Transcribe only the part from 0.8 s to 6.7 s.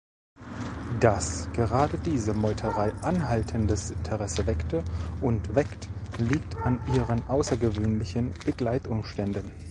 Dass gerade diese Meuterei anhaltendes Interesse weckte und weckt, liegt